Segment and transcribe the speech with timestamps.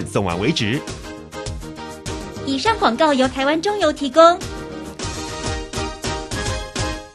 [0.00, 0.80] 送完为止。
[2.46, 4.38] 以上广告由台湾中油提供。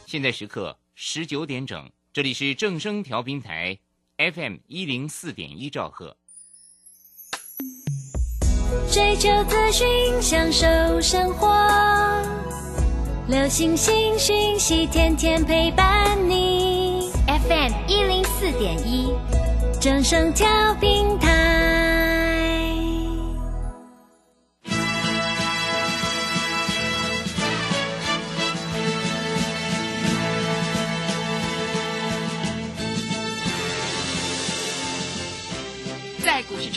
[0.06, 3.78] 现在时刻十九点整，这里是正声调频台
[4.16, 6.16] FM 一零四点一兆赫。
[8.90, 9.86] 追求资讯，
[10.20, 10.66] 享受
[11.00, 11.48] 生活，
[13.28, 17.10] 流星星讯息，天天陪伴你。
[17.26, 19.12] FM 一零四点一，
[19.78, 21.77] 正声调频台。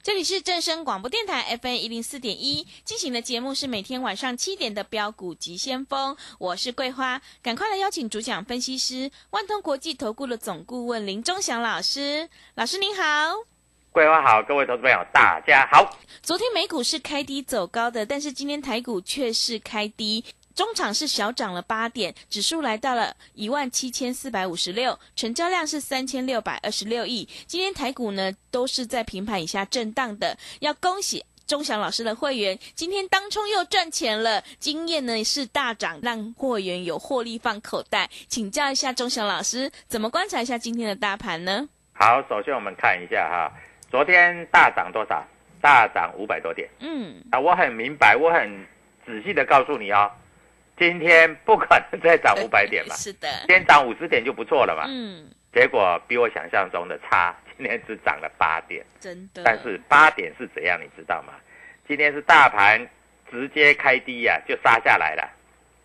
[0.00, 13.02] 这里是正声广播电台 FM 一零四点一进行的节目是每天晚上七点的标股急先锋，我是桂花，赶快来邀请主讲分析师万通国际投顾的总顾问林忠祥老师，老师您好。
[13.90, 15.98] 桂花好，各位投资朋友大家好。
[16.22, 20.24] 昨天美股是开低走高的，但是今天台股却是开低。
[20.58, 27.24] 中场是小涨了八点，指数来到了一万七千四百五十六，成交量是三千六百二十六亿。
[27.46, 38.10] 今天台股呢都是在平盘以下震荡的，要恭喜钟祥老师的会员，今天当冲又赚钱了，经验呢是大涨，让会员有获利放口袋。
[38.26, 41.68] 请教一下钟祥老师，怎么观察一下今天的大盘呢？
[41.92, 43.52] 好，首先我们看一下哈，
[43.88, 45.24] 昨天大涨多少？
[45.60, 46.68] 大涨五百多点。
[46.80, 48.66] 嗯，啊，我很明白，我很
[49.06, 50.10] 仔细的告诉你哦。
[50.78, 54.84] 今天不可能再涨五百点嘛，是的，今天涨五十点就不错了嘛。
[54.86, 58.84] 嗯，结果比我想象中的差，今天只涨了八点。
[59.00, 59.42] 真的。
[59.44, 61.32] 但是八点是怎样，你知道吗？
[61.88, 62.86] 今天是大盘
[63.30, 65.28] 直接开低呀、就杀下来了，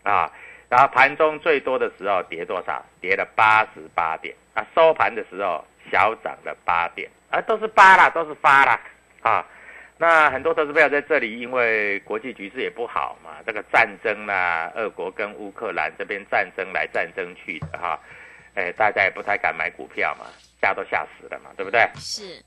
[0.03, 0.31] 啊，
[0.69, 2.85] 然后盘中最多的时候跌多少？
[3.01, 8.79] 跌了八十八点啊，收盘的时候小涨了八点啊，都是八啦，都是发啦，
[9.21, 9.45] 啊。
[10.03, 17.97] 那很多投资朋友在这里，因为国际局势也不好嘛，这个战争啦，俄国跟乌克兰这边战争来战争去的哈，
[18.53, 20.25] 哎，大家也不太敢买股票嘛，
[20.61, 21.89] 吓都吓死了嘛，对不对？
[21.95, 22.43] 是，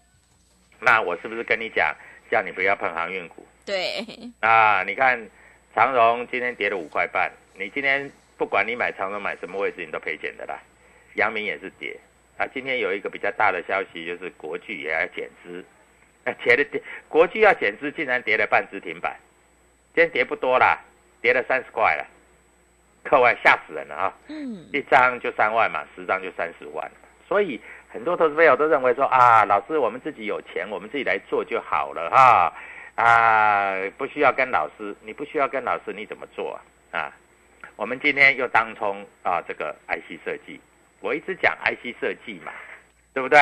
[0.79, 1.97] 那我是不是跟你讲，
[2.31, 4.05] 叫你不要碰航运股对，
[4.41, 4.83] 啊？
[4.87, 5.19] 你看
[5.75, 10.61] 长荣今天跌了五块半，你今天不管你买长荣买什么位置，你都赔钱的啦。
[11.15, 11.99] 阳明也是跌
[12.37, 15.65] 啊，今天有一个比较大的消息，就是国巨也要减资。
[16.27, 19.17] 哎，跌了跌，国际要减资，竟然跌了半只停板，
[19.95, 20.77] 今天跌不多啦，
[21.23, 22.05] 跌了三十块了，
[23.05, 24.15] 各位吓死人了啊！
[24.27, 26.91] 嗯，一张就三万嘛，十张就三十万，
[27.29, 32.53] 所以很多投资朋友都认为说啊，老师我们自己有钱，我们自己来做就好了哈，
[32.97, 36.61] 啊，不需要跟老师，你不需要跟老师，你怎么做
[36.91, 36.99] 啊？
[36.99, 37.13] 啊
[37.77, 40.59] 我们今天又当冲啊，这个 IC 设计，
[41.01, 42.51] 我一直讲 IC 设计嘛，
[43.15, 43.39] 对不对？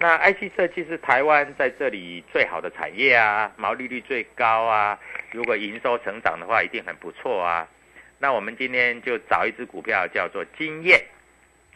[0.00, 4.98] 那 IC 设计是台湾在这里最好的产业啊，毛利率最高啊，
[5.30, 7.66] 如果营收成长的话，一定很不错啊。
[8.18, 11.00] 那我们今天就找一只股票叫做金燕，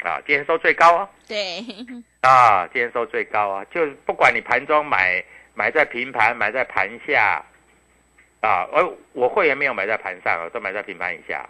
[0.03, 1.65] 啊，今天收最高哦，对，
[2.23, 5.23] 啊，今天收最高啊，就不管你盘中买
[5.55, 7.45] 买在平盘，买在盘下，
[8.41, 11.49] 啊，而我会员没有买在盘上啊，都买在平盘以下，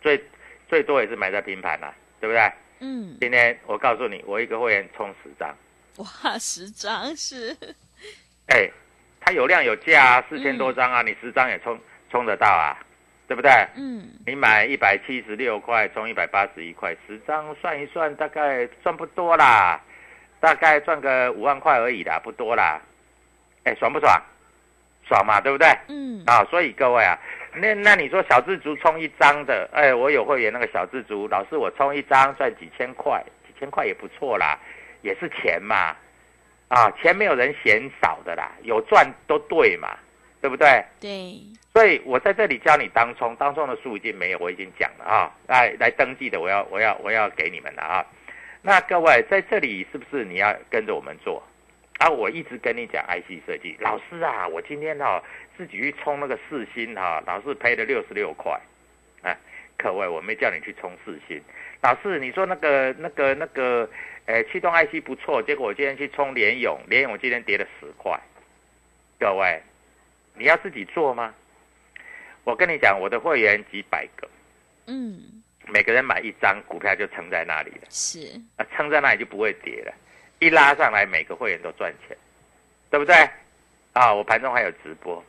[0.00, 0.22] 最
[0.68, 2.52] 最多也是买在平盘啦、对不对？
[2.80, 5.54] 嗯，今天我告诉你，我一个会员充十张，
[5.96, 7.56] 哇，十张是，
[8.48, 8.70] 哎，
[9.20, 11.78] 它有量有价啊，四千多张啊，你十张也充
[12.10, 12.78] 充得到啊，
[13.26, 13.50] 对不对？
[13.76, 19.80] 嗯，你买一百七十六块，充一百八十一块，十张算一算，大概赚不多啦，
[20.40, 22.80] 大概赚个五万块而已啦，不多啦。
[23.64, 24.22] 哎，爽不爽？
[25.08, 25.68] 爽嘛，对不对？
[25.88, 27.18] 嗯，啊，所以各位啊，
[27.58, 34.58] 那那你说小自足充一张的，哎，我有会员那个小自足，老师我充一张赚几千块，几千块也不错啦，
[35.02, 35.96] 也是钱嘛，
[36.68, 39.96] 啊，钱没有人嫌少的啦，有赚都对嘛，
[40.40, 40.84] 对不对？
[41.00, 41.40] 对，
[41.72, 48.06] 所以我在这里教你当冲，当冲的书已经没有，我已经讲了啊，来来登记的，我要我要我要给你们了啊。
[48.62, 51.42] 那各位在这里是不是你要跟着我们做？
[51.98, 55.22] 啊，我一直跟你讲 IC 设计，老师啊，我今天哈、
[55.56, 58.60] 自己去冲那个四星哈、老师赔了六十六块，
[59.22, 59.36] 哎，
[59.78, 61.40] 各位我没叫你去冲四星，
[61.80, 63.88] 老师你说那个那个那个，
[64.26, 68.20] 呃，驱动 IC 不错，结果我今天去冲联勇，联勇今天跌了十块，
[69.18, 69.62] 各位
[70.34, 71.34] 你要自己做吗？
[72.44, 74.28] 我跟你讲，我的会员几百个，
[74.86, 79.94] 嗯，每个人买一张股票就撑在那里了，是，啊，撑在那里就不会跌了，
[80.38, 82.16] 一拉上来每个会员都赚钱，
[82.90, 83.14] 对不对？
[83.92, 85.24] 啊，我盘中还有直播，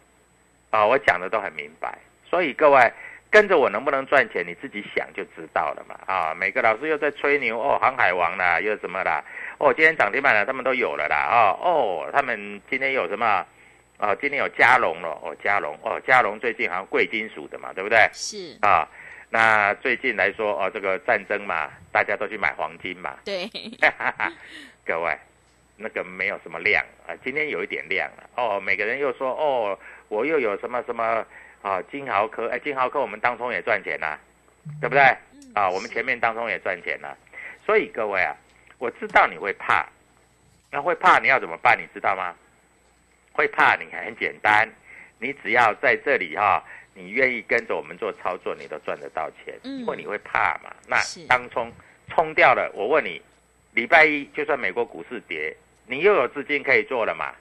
[0.69, 1.97] 啊，我讲的都很明白，
[2.29, 2.91] 所以各位
[3.29, 5.97] 跟着我能不能赚钱，你自己想就知道了嘛。
[6.05, 9.23] 啊，每个老师又在吹牛哦，航海王啦，又什么啦，
[9.57, 13.45] 哦，今天涨停板了，他们都有了啦，哦哦，他们今天有什么？
[13.97, 18.07] 啊，今天有加龙了，哦，加龙，哦，加龙最近好像贵金属的嘛，对不对？
[18.13, 18.87] 是，啊，
[19.31, 23.49] 那最近来说，哦，这个战争嘛，大家都去买黄金嘛，对，
[24.87, 25.17] 各位，
[25.75, 28.29] 那个没有什么量啊，今天有一点量了。
[28.35, 31.25] 哦，每个人又说，哦，我又有什么什么
[31.61, 34.17] 啊，金豪科，哎，金豪科我们当中也赚钱呐、
[34.79, 35.03] 对不对？
[35.53, 37.13] 啊，我们前面当中也赚钱呐、
[37.65, 38.33] 所以各位啊，
[38.77, 39.85] 我知道你会怕，
[40.71, 41.77] 那会怕你要怎么办？
[41.77, 42.33] 你知道吗？
[43.33, 44.67] 会怕你很简单，
[45.19, 46.63] 你只要在这里哈、
[46.93, 50.73] 你愿意跟着我们做操作，你都赚得到钱，嗯因为你会怕嘛。
[50.87, 50.97] 那
[51.27, 51.71] 当冲
[52.07, 53.21] 冲掉了，我问你，
[53.77, 57.31] 礼拜一就算美国股市跌，你又有资金可以做了嘛，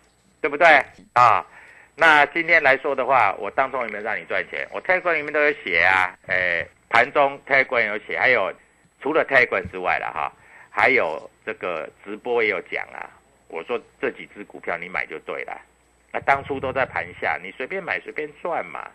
[0.42, 0.68] 对不对
[1.14, 1.42] 啊？
[1.94, 4.68] 那今天来说的话，我当中有没有让你赚钱？
[4.70, 8.52] 我 Telegram 里面都有写啊，诶，盘中 Telegram 有写，还有
[9.00, 10.30] 除了 Telegram 之外了哈，
[10.68, 13.08] 还有这个直播也有讲啊。
[13.48, 15.58] 我说这几只股票你买就对了，
[16.12, 18.86] 那当初都在盘下，你随便买随便赚嘛，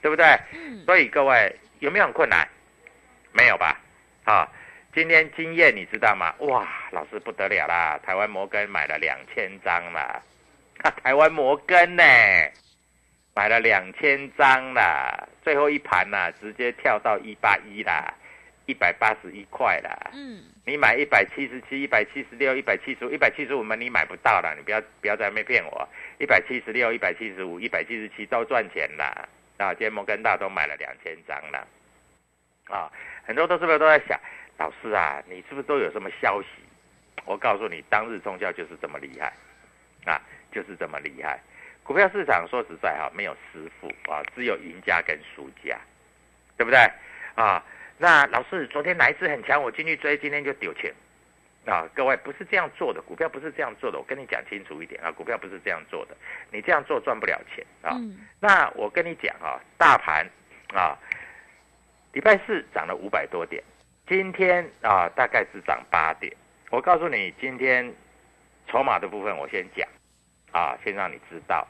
[0.00, 0.24] 对不对？
[0.52, 2.46] 嗯，所以各位有没有很困难？
[3.32, 3.80] 没有吧？
[4.22, 4.46] 啊，
[4.94, 6.34] 今天经验你知道吗？
[6.38, 7.98] 哇，老师不得了啦！
[8.04, 10.20] 台湾摩根买了两千张啦，
[10.82, 12.02] 啊， 台湾摩根呢
[13.34, 18.12] 买了两千张啦，最后一盘呐、直接跳到一八一啦，
[18.66, 20.10] 一百八十一块啦。
[20.14, 25.88] 嗯，你买一百七十七、一百七十六、一百七十五、一百七十五嘛，你买不到了，你不要不要在那边骗我。
[26.18, 29.28] 一百七十六、一百七十五、一百七十七都赚钱啦。
[29.58, 31.66] 啊，今天摩根大都买了两千张了。
[32.68, 32.90] 啊，
[33.24, 34.18] 很多都是不是都在想，
[34.58, 36.48] 老师啊，你是不是都有什么消息？
[37.24, 39.32] 我告诉你，当日冲销就是这么厉害，
[40.04, 40.20] 啊，
[40.52, 41.40] 就是这么厉害。
[41.82, 45.78] 股票市场说实在哈、没有师傅啊，只有赢家跟输家，
[46.56, 46.78] 对不对？
[47.34, 47.64] 啊，
[47.96, 50.92] 那老师昨天哪一只很强，我进去追，今天就丢钱。
[51.66, 56.16] 啊，各位不是这样做的，股票不是这样做的，我跟你讲清楚一点啊，股票不是这样做的，
[56.50, 57.92] 你这样做赚不了钱啊。
[57.92, 60.26] 嗯，那我跟你讲啊，大盘
[60.72, 60.96] 啊，
[62.12, 63.62] 礼拜四涨了五百多点，
[64.08, 66.34] 今天啊大概只涨八点。
[66.70, 67.94] 我告诉你，今天
[68.66, 69.86] 筹码的部分我先讲。
[70.50, 71.68] 啊，先让你知道，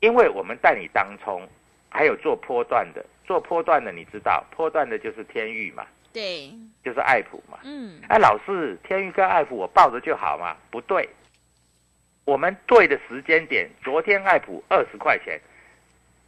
[0.00, 1.46] 因为我们带你当冲，
[1.90, 6.50] 还有做波段的，做波段的你知道，波段的就是天域嘛，对，
[6.82, 7.58] 就是爱普嘛。
[7.64, 10.56] 嗯，哎，老师，天域跟爱普我抱着就好嘛？
[10.70, 11.06] 不对，
[12.24, 15.38] 我们对的时间点，昨天爱普二十块钱，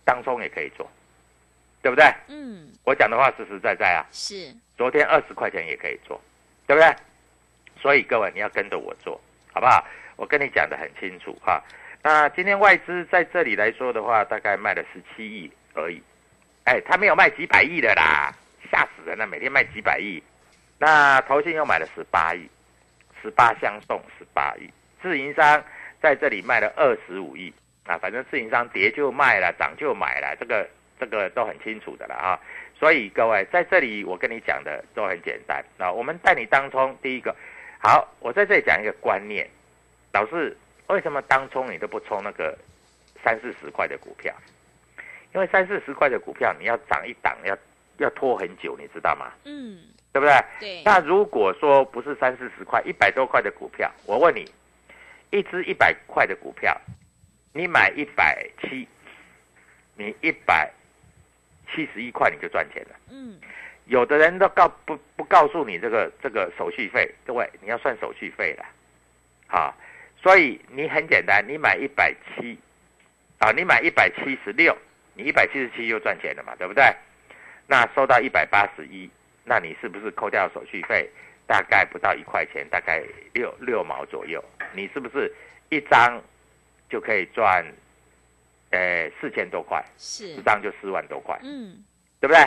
[0.05, 0.87] 当冲也可以做，
[1.85, 2.11] 对不对？
[2.29, 6.19] 嗯，我讲的话实实在在啊，是，昨天二十块钱也可以做，
[6.67, 6.91] 对不对？
[7.79, 9.21] 所以各位你要跟着我做，
[9.53, 9.87] 好不好？
[10.17, 11.63] 我跟你讲的很清楚哈。
[12.03, 16.03] 那今天外资在这里来说的话，大概卖了十七亿而已，
[16.65, 18.33] 哎，他没有卖几百亿的啦，
[18.73, 20.23] 吓死人了，每天卖几百亿。
[20.79, 22.49] 那投信又买了十八亿，
[23.21, 24.71] 十八相送十八亿，
[25.03, 25.63] 自营商
[26.01, 27.53] 在这里卖了二十五亿
[27.85, 30.67] 啊，反正自营商跌就卖了，涨就买了，这个
[31.07, 32.41] 这个都很清楚的了啊。
[32.79, 37.35] 所以各位在这里我跟你讲的都很简单啊，我们带你当冲，第一个
[37.79, 39.49] 好，我在这里讲一个观念，
[40.13, 40.57] 老师
[40.89, 42.57] 为什么当冲你都不冲那个
[43.23, 44.35] 三四十块的股票？
[45.33, 47.57] 因为三四十块的股票你要涨一档要
[47.99, 49.33] 要拖很久，你知道吗？
[49.45, 49.81] 嗯，
[50.13, 50.45] 对不对？
[50.61, 54.45] 对，那如果说不是三四十块，一百多块的股票，我问你，
[55.31, 56.81] 一只一百块的股票，
[57.53, 58.87] 你买一百七，
[59.97, 60.71] 你一百
[61.73, 62.97] 七十一块你就赚钱了。
[63.11, 63.39] 嗯，
[63.87, 68.65] 有的人都告不不告诉你这个这个手续费，各位你要算手续费了，
[69.49, 69.75] 啊，
[70.21, 72.59] 所以你很简单，你买一百七，
[73.39, 74.77] 啊，你买一百七十六，
[75.15, 76.85] 你一百七十七就赚钱了嘛，对不对？
[77.67, 79.09] 那收到一百八十一，
[79.45, 81.09] 那你是不是扣掉手续费，
[81.47, 83.03] 大概不到一块钱，大概
[83.33, 84.43] 六六毛左右，
[84.73, 85.33] 你是不是
[85.71, 86.23] 一张
[86.91, 87.65] 就可以赚，
[88.75, 91.85] 呃，四千多块，是一，张就四万多块，嗯，
[92.21, 92.45] 对不对？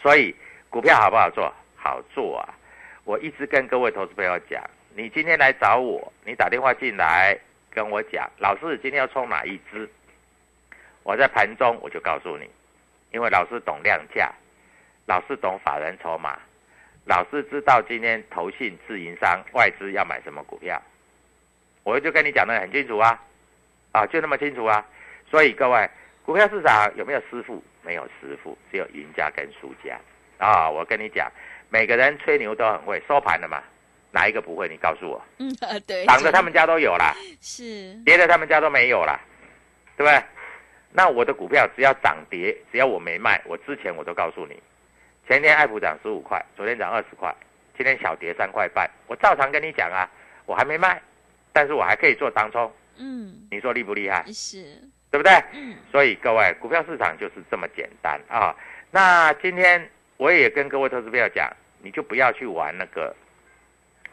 [0.00, 0.32] 所以
[0.70, 1.52] 股票好不好做？
[1.74, 2.54] 好做啊！
[3.02, 4.62] 我一直跟各位投资朋友讲，
[4.94, 7.36] 你今天来找我，你打电话进来
[7.70, 9.90] 跟我讲，老师今天要冲哪一支？
[11.02, 12.48] 我在盘中我就告诉你，
[13.10, 14.30] 因为老师懂量价，
[15.06, 16.38] 老师懂法人筹码，
[17.06, 20.80] 老师知道今天投信、自营商、外资要买什么股票，
[21.82, 23.18] 我就跟你讲的很清楚啊，
[23.92, 24.84] 啊，就那么清楚啊。
[25.30, 25.88] 所以各位，
[26.24, 27.62] 股票市场有没有师傅？
[27.82, 29.98] 没有师傅，只有赢家跟输家
[30.38, 30.68] 啊！
[30.68, 31.30] 我跟你讲，
[31.70, 33.62] 每个人吹牛都很会，收盘了嘛，
[34.10, 34.68] 哪一个不会？
[34.68, 39.18] 你告诉我， 嗯，呃对，涨的他们家都有啦， 是，跌的他们家都没有啦，
[39.96, 40.22] 对不对？
[40.92, 44.60] 那我的股票只要涨跌，只要我没卖，我之前我都告诉你，
[45.26, 47.34] 前天爱普涨十五块，昨天涨二十块，
[47.76, 50.08] 今天小跌三块半，我照常跟你讲啊，
[50.46, 51.00] 我还没卖，
[51.52, 54.24] 但是我还可以做当冲，嗯，你说厉不厉害？
[54.32, 55.32] 是，对不对？
[55.52, 58.54] 嗯，所以各位，股票市场就是这么简单啊。
[58.90, 61.50] 那今天我也跟各位投资朋友讲，
[61.82, 63.14] 你就不要去玩那个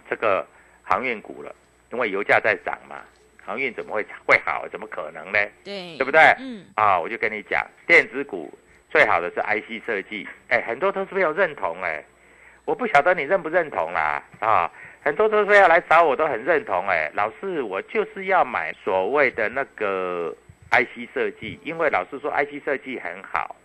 [0.09, 0.45] 这个
[0.83, 1.53] 航运股了，
[1.91, 2.97] 因为油价在涨嘛，
[3.45, 4.67] 航运怎么会会好？
[4.69, 5.39] 怎么可能呢？
[5.63, 8.51] 对，对不对嗯，啊，我就跟你讲，电子股
[8.89, 12.03] 最好的是 IC 设计，哎，很多投资朋友认同哎，
[12.63, 14.71] 我不晓得你认不认同啦啊。
[15.03, 20.35] 很多投资朋友来找我都很认同哎，老师，我就是要买所谓的那个
[20.83, 23.55] IC 设计，因为老师说 IC 设计很好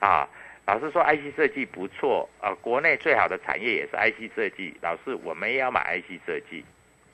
[0.00, 0.28] 啊，
[0.66, 6.64] 老师说 IC 设计不错啊，国内最好的产业也是 IC 设计，老师我们也要买 IC 设计，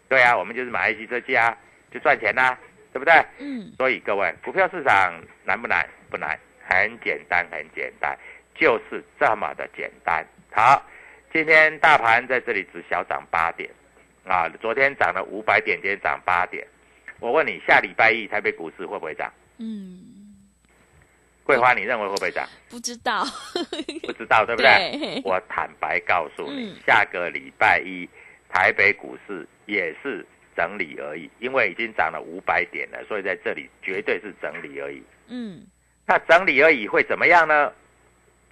[0.08, 1.56] 对啊，我们就是买 IC 设计啊，
[1.92, 2.58] 就赚钱啦、
[2.92, 3.14] 对不对？
[3.38, 5.12] 嗯，所以各位，股票市场
[5.44, 5.88] 难不难？
[6.08, 8.16] 不难，很简单，很简单，
[8.54, 10.24] 就是这么的简单。
[10.52, 10.82] 好，
[11.32, 13.70] 今天大盘在这里只小涨八点，
[14.24, 16.66] 啊，昨天涨了五百点，今天涨八点。
[17.20, 19.30] 我问你，下礼拜一台北股市会不会涨？
[19.58, 20.34] 嗯，
[21.44, 22.48] 桂花，你认为会不会涨？
[22.68, 23.24] 不知道，
[24.02, 24.98] 不知道，对不对？
[24.98, 28.08] 对我坦白告诉你嗯，下个礼拜一
[28.48, 30.24] 台北股市也是
[30.56, 35.02] 整理而已，因为已经涨了五百点了，所以在这里绝对是整理而已。
[35.28, 35.66] 嗯，
[36.06, 37.70] 那整理而已会怎么样呢？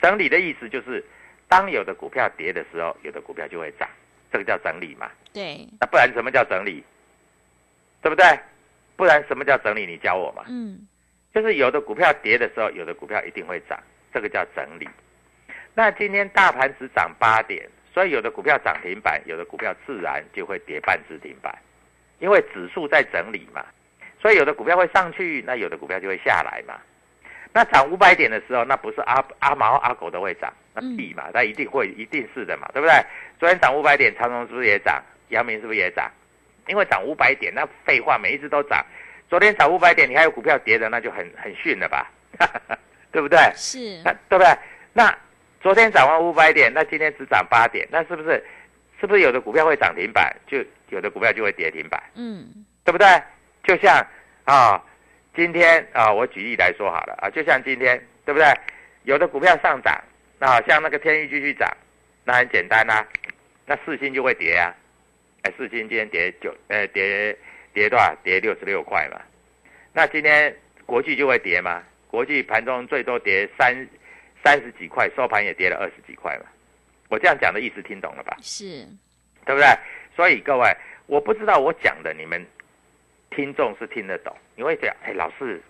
[0.00, 1.04] 整理的意思就是，
[1.48, 3.88] 当有的股票跌的时候，有的股票就会涨，
[4.30, 5.10] 这个叫整理嘛。
[5.32, 6.84] 对，那不然什么叫整理？
[8.00, 8.24] 对不对？
[8.98, 9.86] 不然什么叫整理？
[9.86, 10.42] 你教我嘛。
[10.48, 10.76] 嗯，
[11.32, 13.78] 就是有的股票跌的时候，有的股票一定会涨，
[14.12, 14.88] 这个叫整理。
[15.72, 17.64] 那今天大盘只涨八点，
[17.94, 21.56] 所以有的股票涨停板，有的股票自然就会跌半只停板，
[22.18, 23.64] 因为指数在整理嘛。
[24.20, 26.74] 所以有的股票会上去，那有的股票就会下来嘛。
[27.52, 32.94] 那涨五百点的时候，那不是阿阿毛阿狗都会涨，那屁嘛，那一定会一定是的嘛，对不对？
[33.38, 35.00] 昨天涨五百点，长荣是不是也涨？
[35.28, 36.10] 阳明是不是也涨？
[36.68, 38.84] 因为涨五百点，那废话，每一只都涨。
[39.28, 42.10] 昨天涨五百点，你还有股票跌的，那就很很逊了吧？
[43.12, 43.38] 对不对？
[43.54, 44.46] 是那，对不对？
[44.92, 45.14] 那
[45.60, 48.42] 昨天涨完五百点，那今天只涨八点，那是不是
[49.00, 52.46] 是不是有的股票会涨停板，就有的股票就会跌停板，嗯，
[52.84, 53.06] 对不对？
[53.64, 54.06] 就像
[54.44, 54.82] 啊，
[55.34, 58.46] 今天啊，我举例来说好了啊，就像今天，对不对？
[59.04, 59.98] 有的股票上涨，
[60.38, 61.68] 那像那个天域继续涨，
[62.24, 63.06] 那很简单啦、
[63.66, 64.74] 那四星就会跌啊，
[65.42, 67.36] 哎，四星今天跌九，呃，跌
[67.72, 68.14] 跌多少？
[68.22, 69.20] 跌六十六块嘛。
[69.92, 70.54] 那今天
[70.84, 71.82] 国际就会跌嘛？
[72.08, 73.88] 国际盘中最多跌三
[74.42, 76.46] 三十几块，收盘也跌了二十几块嘛。
[77.08, 78.36] 我这样讲的意思听懂了吧？
[78.42, 78.86] 是，
[79.46, 79.66] 对不对？
[80.14, 80.76] 所以各位，
[81.06, 82.44] 我不知道我讲的你们
[83.30, 85.62] 听众是听得懂，你会讲，哎，老师，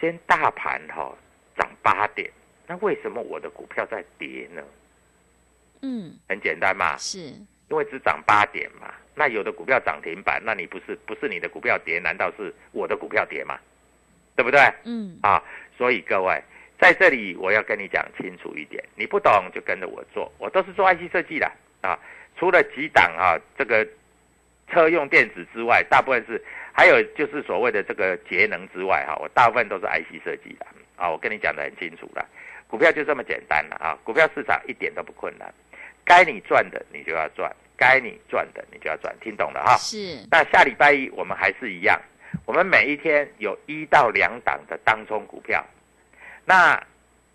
[0.00, 1.16] 今天大盘哈、
[1.56, 2.30] 涨八点，
[2.66, 4.62] 那为什么我的股票在跌呢？
[5.82, 7.34] 嗯，很简单嘛，是，
[7.68, 8.92] 因为只涨八点嘛。
[9.16, 13.56] 那有的股票涨停板，那你不是不是你的股票跌，难道是我的股票跌吗？
[14.34, 14.60] 对不对？
[14.84, 15.40] 嗯，啊，
[15.78, 16.42] 所以各位
[16.80, 21.48] 在这里我要跟你讲清楚一点，你不懂就跟着我做，我都是做 IC 设计的
[21.80, 21.96] 啊。
[22.36, 23.86] 除了几档啊这个
[24.68, 26.42] 车用电子之外，大部分是
[26.72, 30.66] 还有就是所谓的这个节能之外哈、我大部分都是 IC 设计的
[30.96, 31.08] 啊。
[31.08, 32.28] 我跟你讲的很清楚了，
[32.66, 35.54] 股票就这么简单了啊，股票市场一点都不困难，
[36.04, 39.76] 该你赚的你就要赚，该你赚的你就要赚，听懂了哈？
[39.76, 42.00] 是，那下礼拜一我们还是一样，
[42.44, 45.64] 我们每一天有一到两档的当冲股票。
[46.44, 46.80] 那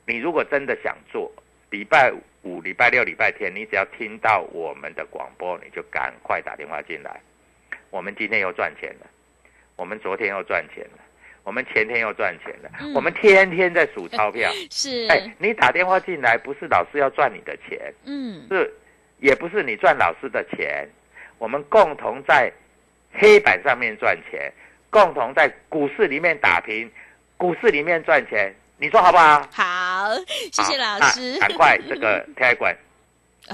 [0.06, 1.32] 你如果真的想做，
[1.72, 7.20] 礼拜五、礼拜六、礼拜天，你只要听到我们的广播，你就赶快打电话进来。
[7.90, 9.08] 我们今天又赚钱了，
[9.76, 11.00] 我们昨天又赚钱了，
[11.43, 14.51] 我们前天又赚钱了，嗯我们天天在数钞票。
[14.69, 18.72] 是，哎，你打电话进来，不是老师要赚你的钱，嗯，是
[19.19, 20.88] 也不是你赚老师的钱，
[21.38, 22.51] 我们共同在
[23.13, 24.51] 黑板上面赚钱，
[24.89, 26.89] 共同在股市里面打拼，
[27.38, 29.41] 股市里面赚钱，你说好不好？
[29.51, 30.10] 好，
[30.51, 31.39] 谢谢老师。
[31.39, 32.75] 赶快这个 开馆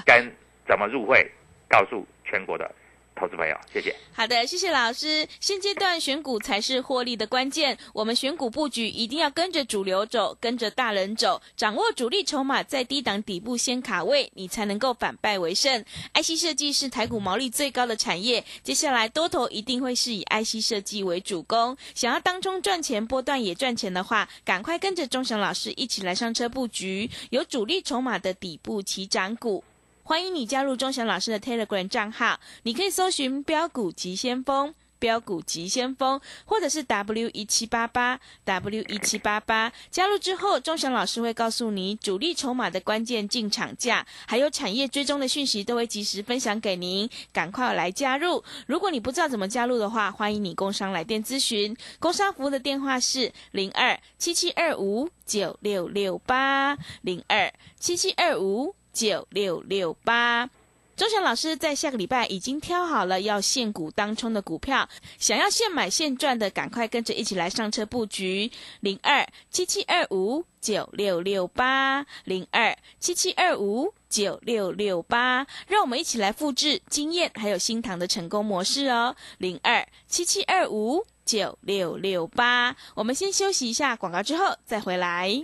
[0.05, 0.29] 跟
[0.67, 1.25] 怎么入会，
[1.69, 2.69] 告诉全国的。
[3.15, 3.95] 投资朋友，谢谢。
[4.13, 5.27] 好的，谢谢老师。
[5.39, 15.83] 现阶段选股才是获利的关键，我们选股布局一定要跟着主流走，跟着大人走，掌握主力筹码，在低档底部先卡位，你才能够反败为胜。
[16.13, 21.75] IC 设计是台股毛利最高的产业，接下来多头一定会是以 IC 设计为主攻。
[21.93, 29.63] 想要当中赚钱，波段也赚钱的话，赶快跟着钟祥老师一起来上车布局，有主力筹码的底部起涨股。
[30.07, 39.73] 欢迎你加入钟祥老师的 Telegram 账号，你可以搜寻“标股急先锋”、“标股急先锋”，或者是 W 一七八八 W 一七八八。
[39.89, 47.09] 加入之后，钟祥老师会告诉你主力筹码的关键进场价，还有产业追踪的讯息，都会及时分享给您。
[47.33, 48.43] 赶快来加入！
[48.67, 51.75] 如果你不知道怎么加入的话，欢迎你工商来电咨询。
[51.97, 58.75] 工商服务的电话是零二七七二五九六六八零二七七二五。
[58.95, 60.49] 九六六八，
[60.95, 64.87] 钟祥老师在下个礼拜已经挑好了要现股当冲的股票，
[65.19, 68.49] 想要现买现赚的，赶快跟着一起来上车布局。
[68.79, 72.05] 零二七七二五九六六八。
[72.23, 85.43] 零二七七二五九六六八，让我们一起来复制经验还有新塘的成功模式哦，零二七七二五九六六八，我们先休息一下广告之后再回来。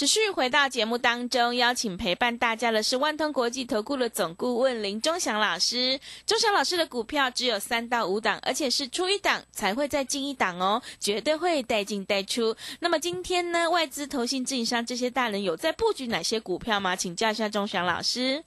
[0.00, 6.00] 持续回到节目当中，邀请陪伴大家的是万通国际投顾的总顾问林忠祥老师。
[6.24, 12.56] 忠祥老师的股票只有三到五档，而且是出一档才会再进一档哦，绝对会带进带出。
[12.78, 16.96] 那么今天呢，外资、投信、自营商这些大人有在布局哪些股票吗？
[16.96, 18.42] 请教一下忠祥老师。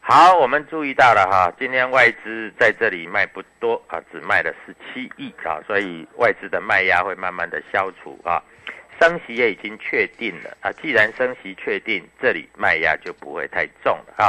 [0.00, 8.42] 好，我们注意到了哈，今天外资在这里卖不多啊，只卖了十七亿啊，所以外资的卖压会慢慢的消除啊。
[9.00, 10.70] 升息也已经确定了啊！
[10.82, 14.28] 既然升息确定，这里卖压就不会太重了啊。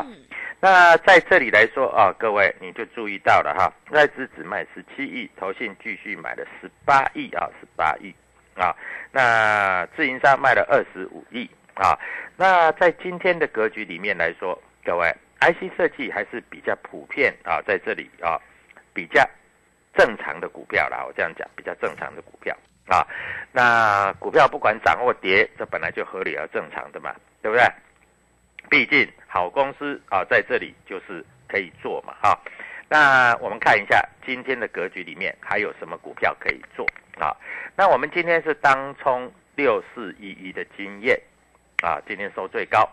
[0.62, 8.15] 那在这里来说啊，各位你就注意到了哈，外资只卖十七亿，投信继续买了十八亿啊，十八亿
[8.55, 8.73] 啊。
[9.12, 11.99] 那自营商卖了二十五亿啊。
[12.38, 18.39] 那在今天的格局里面来说，各位 IC 设计还是比较普遍啊，在这里啊，
[18.93, 19.27] 比较
[19.95, 21.03] 正常的股票啦。
[21.05, 22.55] 我这样讲，比较正常的股票。
[22.91, 23.08] 啊，
[23.54, 27.65] 那股票不管涨或跌，这本来就合理而正常的嘛，对不对？
[28.69, 32.38] 毕竟好公司啊，在这里就是可以做嘛，哈。
[32.89, 36.86] 那我们看一下今天的格局里面还有什么股票可以做
[37.17, 37.32] 啊？
[37.77, 41.17] 那我们今天是当冲六四一一的经验
[41.82, 42.89] 啊，今天收最高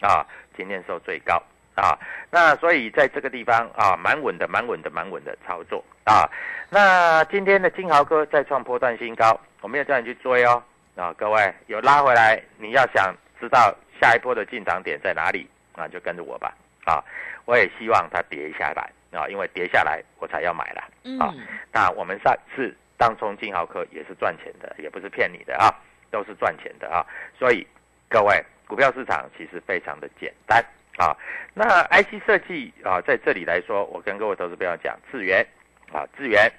[0.00, 0.24] 啊，
[0.56, 1.42] 今天收最高。
[1.76, 1.98] 啊，
[2.30, 6.30] 那所以在这个地方啊，蛮稳的，蛮稳的，蛮稳的操作啊。
[6.70, 10.62] 那今天的金豪科再创波段新高，我们要叫你去追哦。
[10.96, 16.54] 啊，各位有拉回来，你要想知道下一波的进场点在哪里啊，就跟着我吧。
[16.84, 17.02] 啊，
[17.44, 20.82] 我也希望它跌下来啊，因为跌下来我才要买了。
[21.18, 21.34] 啊，
[21.72, 25.72] 那我们上次当冲金豪科也是赚钱的，也不是骗你的啊，
[26.10, 27.04] 都是赚钱的啊。
[27.38, 27.66] 所以
[28.08, 30.64] 各位，股票市场其实非常的简单。
[30.96, 31.16] 啊，
[31.54, 35.44] 那 IC 设计啊，在这里来说，我跟各位投资朋友讲，智源
[35.92, 36.50] 啊，智源，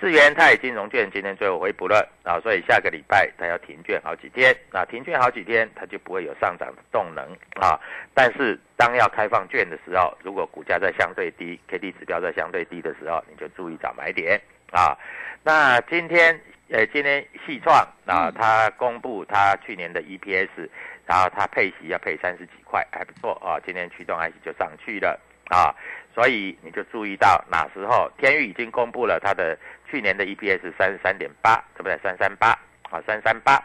[0.00, 7.24] 智源它已经融券，今天最后回补了啊，所以下个礼拜它要停券好几天啊，停券好几天，它就不会有上涨的动能
[7.60, 7.78] 啊。
[8.14, 14.40] 但是当要开放券的时候，如果股价在相对低，K D 指标在相对低的时候，你就注意找买点
[14.70, 14.96] 啊。
[15.42, 16.40] 那今天
[16.70, 20.68] 呃，今天细创啊，它公布它去年的 EPS。
[21.04, 23.58] 然后它配息要配三十几块，还不错啊！
[23.66, 25.74] 今天驱动 IC 就上去了啊，
[26.14, 29.56] 所以你就注意到哪时候天宇已经公布了它的
[29.90, 31.98] 去年的 EPS 三十三点八，对不对？
[32.02, 32.48] 三三八
[32.90, 33.62] 啊，三三八。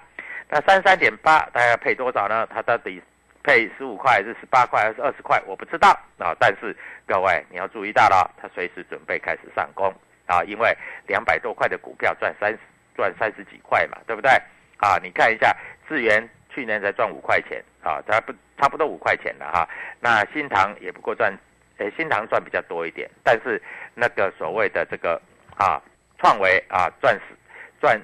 [0.49, 2.47] 那三三点八，它要配多少呢？
[2.53, 3.01] 它到底
[3.43, 5.41] 配十五块还是十八块还是二十块？
[5.45, 6.35] 我不知道啊。
[6.39, 9.93] 但是各位你要注意到了，它随时准备开始上攻
[10.25, 10.75] 啊，因为
[11.07, 12.59] 两百多块的股票赚三十
[12.95, 14.31] 赚三十几块嘛，对不对？
[14.77, 15.55] 啊，你看一下
[15.87, 16.27] 智源。
[16.49, 19.69] 去年才赚五块钱啊，差不差不多五块钱了哈。
[19.99, 21.31] 那新塘也不过赚，
[21.77, 23.61] 诶，新塘赚比较多一点，但是
[23.93, 25.21] 那个所谓的这个
[25.57, 25.81] 啊，
[26.19, 27.35] 创维啊赚十
[27.79, 27.99] 赚，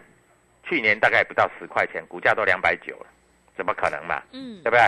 [0.64, 3.08] 去年大概不到十块钱，股价都两百九了，
[3.58, 4.22] 怎么可能嘛？
[4.32, 4.80] 嗯对不对？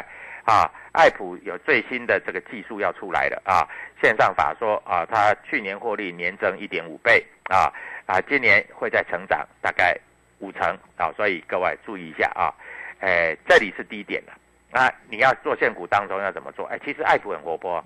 [0.46, 3.66] 啊，爱普有最新的这个技术要出来了啊，
[4.00, 7.74] 线上法说啊，它去年获利年增一点五倍啊
[8.06, 10.00] 啊，今年会再成长大概
[10.38, 10.62] 五成
[10.98, 12.54] 啊，所以各位注意一下啊，
[13.00, 14.34] 哎，这里是低点了
[14.80, 16.68] 啊，你要做现股当中要怎么做？
[16.68, 17.84] 哎，其实爱普很活泼，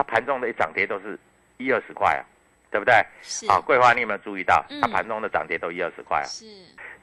[0.00, 1.18] 它盘中的一涨跌都是
[1.58, 2.24] 一二十块啊，
[2.70, 2.94] 对不对？
[3.20, 6.24] 是啊，桂花你有没有注意到，它嗯盘中的涨跌都一二十块啊？
[6.24, 6.46] 是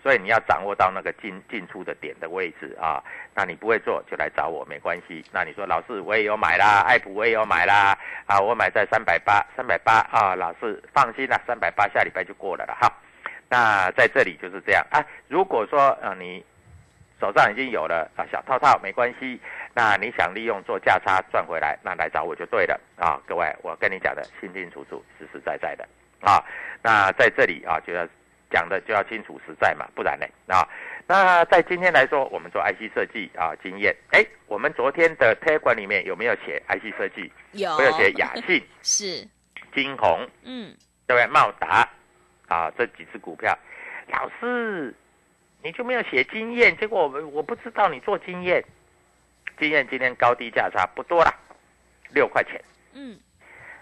[0.01, 3.03] 所以你要掌握到那个进进出的点的位置啊。
[3.35, 5.23] 那你不会做就来找我没关系。
[5.31, 12.91] 那你说老师我也有买啦，爱普我也有买啦，啊，我买在三百八，三百八啊，老师放心啦，三百八下礼拜就过了了哈。
[13.47, 15.05] 那在这里就是这样啊。
[15.27, 16.43] 如果说啊你
[17.19, 19.39] 手上已经有了啊小套套没关系，
[19.77, 23.21] 那你想利用做价差赚回来，那来找我就对了啊。
[23.27, 25.87] 各位，我跟你讲的清清楚楚、实实在在的
[26.19, 26.43] 啊。
[26.81, 28.03] 那在这里啊，就要
[28.49, 30.67] 讲的就要清楚实在嘛，不然呢啊。
[31.05, 37.31] 那在今天来说，我们做 IC 设计啊经验，哎，我们昨天的 t 管里面有没有写 IC 设计？
[37.51, 39.27] 有没有写雅信、 是
[39.75, 41.27] 金红，嗯对不对？
[41.27, 41.87] 茂达
[42.47, 43.55] 啊这几只股票，
[44.07, 44.91] 老师
[45.61, 48.63] 你就没有写经验，结果我们我不知道你做经验，
[49.57, 51.33] 经验今天高低价差不多啦，
[52.13, 52.61] 六块钱。
[52.93, 53.17] 嗯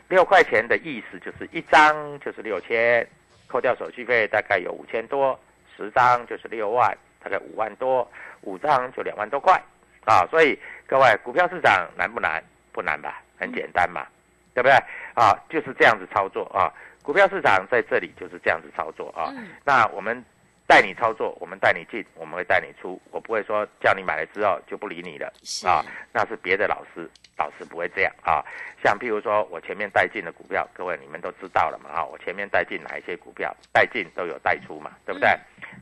[0.07, 3.05] 六块钱的意思就是一张就是六千，
[3.47, 5.39] 扣掉手续费大概有五千多，
[5.75, 8.07] 十张就是六万，大概五万多，
[8.41, 9.59] 五张就两万多块
[10.05, 10.23] 啊。
[10.29, 12.43] 所以各位，股票市场难不难？
[12.71, 13.21] 不难吧？
[13.39, 14.05] 很简单嘛，
[14.53, 14.75] 对不对？
[15.15, 16.71] 啊，就是这样子操作啊。
[17.01, 19.33] 股票市场在这里就是这样子操作啊。
[19.35, 20.23] 嗯那我们
[20.67, 25.31] 带你操作，我们带你进，我们会带你出，我不会说叫你买了之后就不理你了
[25.63, 25.85] 啊。
[26.11, 28.43] 那是别的老师，老师不会这样啊。
[28.83, 35.29] 像譬如说我前面带进的股票，各位你们都知道了嘛啊，我前面带进哪一些股票，带进都有带出嘛，对不对？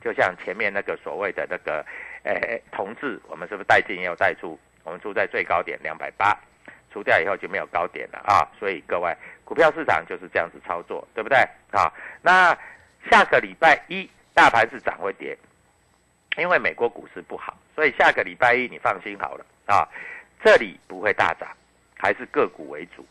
[0.02, 1.86] 就像前面那个所谓的那个，
[2.24, 4.60] 诶、同志，我们是不是带进也有带出？
[4.84, 6.38] 我们出在最高点两百八，
[6.92, 8.44] 出掉以后就没有高点了啊。
[8.60, 9.16] 所以各位，
[9.46, 11.38] 股票市场就是这样子操作，对不对？
[11.72, 11.90] 啊，
[12.22, 12.58] 那
[13.10, 15.38] 下个礼拜一大盘是涨会跌，
[16.38, 19.88] 因为美国股市不好，所以下个礼拜一你放心好了啊，
[20.44, 21.48] 这里不会大涨，
[21.98, 23.06] 还是个股为主，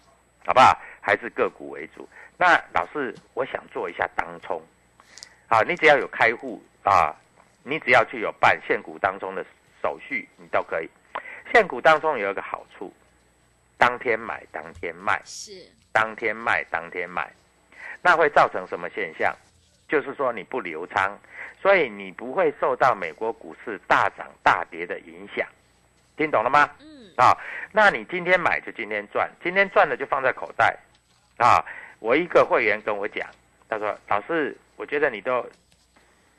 [0.44, 0.76] 好不好？
[1.00, 2.08] 还是个股为主。
[2.36, 4.60] 那老师，我想做一下当冲，
[5.48, 7.14] 啊，你只要有开户啊，
[7.62, 9.44] 你只要去有办现股当中的
[9.80, 10.90] 手续，你都可以。
[11.52, 12.92] 现股当中有一个好处，
[13.78, 15.52] 当天买当天卖，是
[15.92, 17.30] 当天卖当天卖，
[18.00, 19.32] 那会造成什么现象？
[19.92, 21.18] 就是说你不留仓，
[21.60, 25.46] 所以你不会受到美国股市大涨大跌的影响，
[26.16, 26.70] 听懂了吗？
[26.80, 27.36] 嗯啊，
[27.72, 30.74] 那你今天买就今天赚，今天赚了就放在口袋，
[31.36, 31.62] 啊，
[31.98, 33.28] 我一个会员跟我讲，
[33.68, 35.46] 他说老师，我觉得你都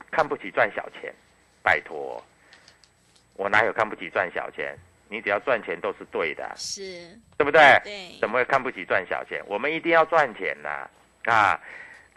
[0.10, 1.13] 看不起赚小钱，
[1.62, 2.20] 拜托，
[3.36, 4.76] 我哪有看不起赚小钱？
[5.10, 6.82] 你只要赚钱都是对的，是
[7.38, 7.62] 对不对？
[7.84, 9.39] 对怎么会看不起赚小钱？
[9.46, 10.89] 我们一定要赚钱呐、
[11.32, 11.62] 啊！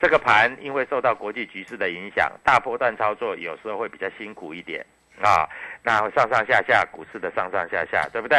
[0.00, 4.84] 这个盘因为受到国际局势的影响，大波段操作有时候会比较辛苦一点
[5.22, 5.48] 啊。
[5.82, 8.38] 那上上下下股市的上上下下，对不对？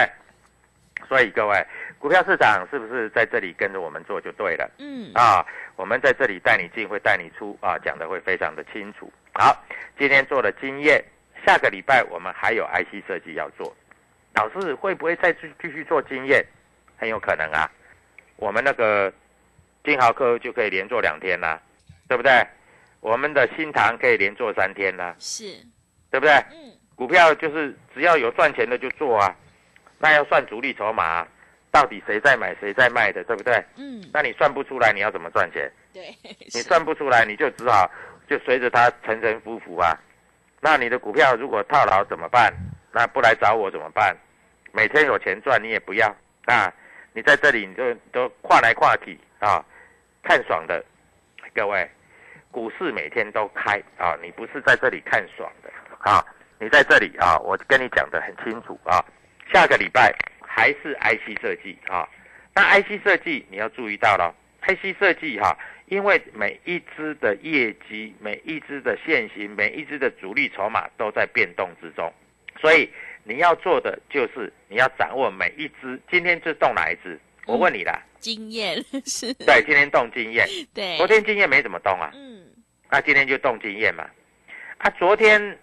[1.07, 1.65] 所以各位，
[1.99, 4.69] 股票市场是不是在这里跟着我们做就对了？
[4.79, 9.11] 嗯啊，我们在这里带你进，会带你出啊，讲的会非常的清楚。
[9.33, 9.63] 好，
[9.97, 11.03] 今天做了经验，
[11.45, 13.75] 下个礼拜我们还有 IC 设计要做。
[14.33, 16.43] 老师会不会再继继续做经验？
[16.97, 17.69] 很有可能啊。
[18.35, 19.13] 我们那个
[19.87, 21.57] 金豪科就可以连做两天啦，
[22.09, 22.45] 对不对？
[22.99, 25.45] 我们的新塘可以连做三天啦，是
[26.11, 26.33] 对不对？
[26.51, 29.33] 嗯股票就是只要有赚钱的就做啊，
[29.97, 31.27] 那要算主力筹码啊、
[31.71, 33.63] 到底谁在买谁在卖的，对不对？
[33.77, 35.71] 嗯那你算不出来，你要怎么赚钱？
[35.93, 36.13] 对
[36.53, 37.89] 你算不出来，你就只好
[38.29, 39.97] 就随着它沉沉浮浮啊。
[40.59, 42.53] 那你的股票如果套牢怎么办？
[42.91, 44.13] 那不来找我怎么办？
[44.73, 46.13] 每天有钱赚你也不要
[46.47, 46.73] 啊！
[47.13, 49.63] 你在这里你就都跨来跨去啊，
[50.27, 50.83] 看爽的。
[51.55, 51.89] 各位，
[52.51, 56.21] 股市每天都开啊，你不是在这里看爽的啊，
[56.59, 58.99] 你在这里啊，我跟你讲的很清楚啊。
[59.53, 60.13] 下个礼拜
[60.45, 62.05] 还是 IC 设计啊，
[62.53, 72.13] 那 IC 设计你要注意到了，IC 设计哈、因为每一只的业绩、每一只的现行、每一只的主力筹码都在变动之中，
[72.59, 72.91] 所以
[73.23, 75.97] 你要做的就是你要掌握每一只。
[76.11, 77.17] 今天是动哪一只？
[77.47, 82.45] 我问你啦，经验是 对，今天动经验，对昨天经验没怎么动啊，嗯
[82.89, 84.05] 那今天就动经验嘛。
[84.77, 85.57] 啊，昨天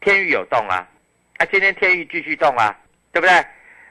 [0.00, 0.88] 天宇有动啊，
[1.36, 2.74] 啊，今天天域继续动啊，
[3.12, 3.30] 对不对？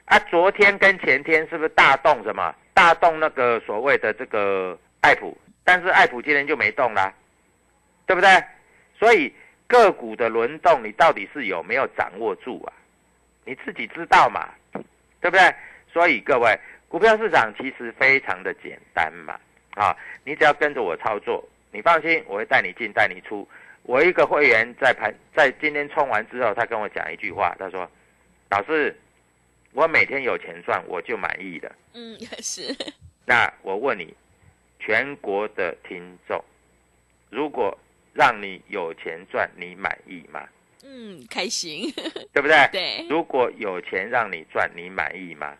[0.06, 2.54] 啊，昨天跟前天是不是大动什么？
[2.74, 7.12] 大动那个所谓的这个爱普，但是爱普今天就没动啦，
[8.06, 8.28] 对不对？
[8.98, 9.32] 所以
[9.66, 12.72] 个股的轮动，你到底是有没有掌握住啊？
[13.44, 14.48] 你自己知道嘛，
[15.20, 15.54] 对不对？
[15.92, 19.38] 所以各位，股票市场其实非常的简单嘛，
[19.74, 23.46] 啊，你只要跟着我操作，你放心，我会带你进带你出。
[23.82, 27.90] 我一个会员在盘在今天冲完之后，他跟我讲一句话，他说
[28.50, 28.94] ：“老师。”
[29.74, 31.70] 我每天有钱赚，我就满意了。
[31.92, 32.74] 嗯，也是。
[33.26, 34.16] 那我问你，
[34.80, 36.42] 全国的听众，
[37.28, 37.76] 如果
[38.14, 40.42] 让你有钱赚，你满意吗？
[40.82, 41.92] 嗯，开心，
[42.32, 42.56] 对不对？
[42.72, 43.06] 对。
[43.10, 45.54] 如果有钱让你赚，你满意吗？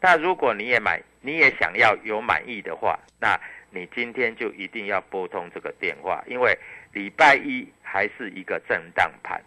[0.00, 3.38] 那如果你也买，你也想要有满意的话，那
[3.70, 6.58] 你今天就一定要拨通这个电话，因为
[6.92, 9.40] 礼拜一还是一个震荡盘，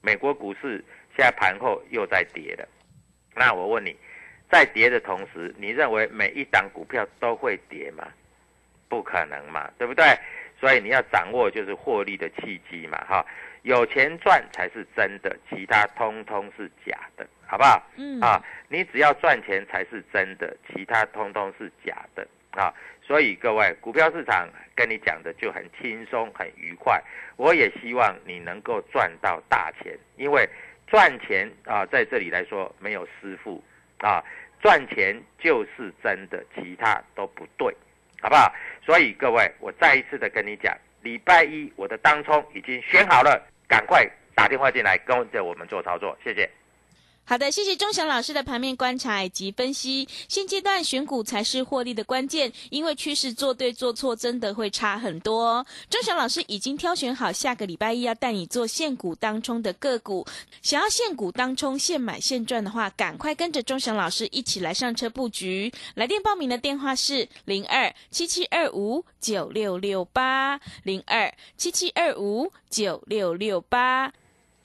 [0.00, 0.82] 美国股市
[1.14, 2.66] 现在盘后又在跌了。
[3.34, 3.94] 那我问你，
[4.50, 8.08] 在跌的同时，你认为每一档股票都会跌吗？
[8.88, 10.04] 不可能嘛，对不对？
[10.58, 13.24] 所以你要掌握就是获利的契机嘛，哈，
[13.62, 17.82] 有钱赚才是真的，其他通通是假的，好不好？
[17.96, 22.72] 嗯啊，你只要赚钱才是真的，其他通通是假的啊。
[23.02, 27.02] 所以各位，股票市场跟你讲的就很轻松、很愉快。
[27.36, 30.48] 我也希望你能够赚到大钱，因为。
[30.90, 33.62] 赚钱啊，在这里来说没有师傅
[33.98, 34.24] 啊，
[34.58, 37.76] 赚钱就是真的，其他都不对，
[38.22, 38.50] 好不好？
[38.82, 46.48] 所以各位，我再一次的跟你讲，礼拜一我的当冲已经选好了，赶快打电话进来跟着我们做操作，谢谢。
[47.28, 50.08] 好的，谢谢钟祥老师的盘面观察以及分析。
[50.28, 55.66] 现阶段选股才是获利的关键，因为趋势做对做错真的会差很多。
[55.90, 60.26] 钟祥老师已经挑选好下个礼拜一要带你做现股当冲的个股，
[60.62, 65.70] 想要现股当冲现买现赚的话，赶快跟着钟祥老师一起来上车布局。
[65.96, 74.14] 来电报名的电话是零二七七二五九六六八零二七七二五九六六八。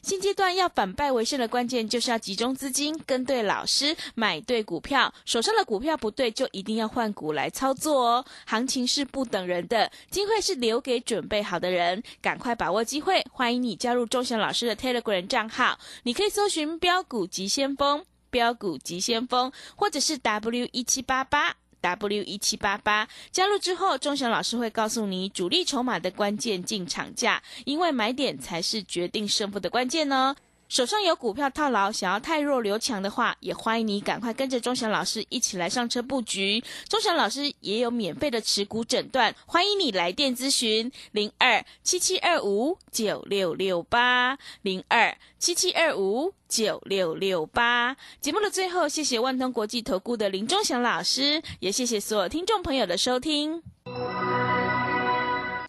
[0.03, 5.13] 现阶段要反败为胜的关键，就是要集中资金，跟对老师，买对股票。
[5.23, 8.25] 手上的股票不对，就一定要换股来操作哦。
[8.45, 12.03] 行情是不等人的，机会是留给准备好的人。
[12.21, 21.55] 赶快把握机会，欢迎你加入钟祥老师的 Telegram 账号，你可以搜寻“标股急先锋”、“标股急先锋”，或者是 W 一七八八。
[21.83, 30.33] W 一七八八加入之后，钟祥老师会告诉你主力筹码的关键进场价，因为买点才是决定胜负的关键呢。
[30.73, 36.63] 手上有股票套牢，想要太弱留强的话，也欢迎你赶快跟着钟祥老师一起来上车布局。
[36.89, 47.95] 钟祥老师也有免费的持股诊断，欢迎你来电咨询零二七七二五九六六八零二七七二五九六六八。
[48.19, 53.62] 节目的最后，谢谢万通国际投顾的林钟祥老师，也谢谢所有听众朋友的收听。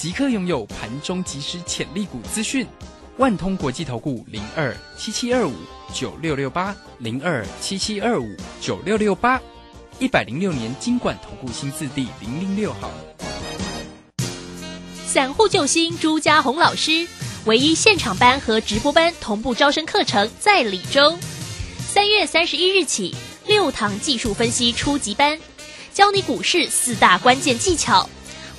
[0.00, 2.66] 即刻拥有盘中即时潜力股资讯，
[3.18, 5.52] 万通国际投顾零二七七二五
[5.92, 9.38] 九六六八零二七七二五九六六八，
[9.98, 12.90] 一百零六年金管投顾新字第零零六号。
[15.06, 17.06] 散户救星朱家红老师，
[17.44, 21.18] 唯一现场班和直播班同步招生课程在李州，
[21.86, 23.14] 三月三十一日起，
[23.46, 25.38] 六堂技术分析初级班，
[25.92, 28.08] 教你股市四大关键技巧，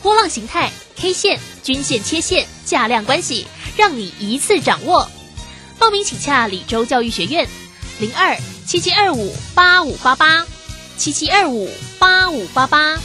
[0.02, 0.72] 波浪形态。
[0.96, 5.10] K 线、均线、切线、价量关系，让你一次掌握。
[5.80, 7.48] 报名请洽李州教育学院，
[8.00, 8.38] 零二
[8.68, 10.46] 七七二五八五八八，
[10.98, 13.00] 七七二五八五八八。